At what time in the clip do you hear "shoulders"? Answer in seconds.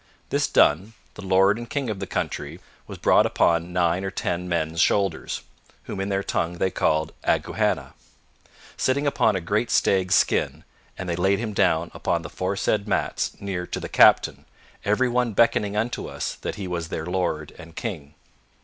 4.81-5.43